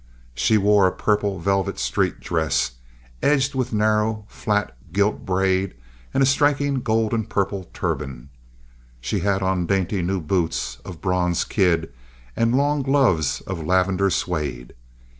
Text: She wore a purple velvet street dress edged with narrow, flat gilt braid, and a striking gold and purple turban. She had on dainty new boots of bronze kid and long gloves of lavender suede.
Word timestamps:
She 0.33 0.57
wore 0.57 0.87
a 0.87 0.91
purple 0.91 1.37
velvet 1.37 1.77
street 1.77 2.19
dress 2.19 2.71
edged 3.21 3.53
with 3.53 3.71
narrow, 3.71 4.25
flat 4.27 4.75
gilt 4.91 5.27
braid, 5.27 5.75
and 6.11 6.23
a 6.23 6.25
striking 6.25 6.79
gold 6.81 7.13
and 7.13 7.29
purple 7.29 7.69
turban. 7.71 8.29
She 8.99 9.19
had 9.19 9.43
on 9.43 9.67
dainty 9.67 10.01
new 10.01 10.19
boots 10.19 10.79
of 10.83 11.01
bronze 11.01 11.43
kid 11.43 11.93
and 12.35 12.57
long 12.57 12.81
gloves 12.81 13.41
of 13.41 13.63
lavender 13.63 14.09
suede. 14.09 14.73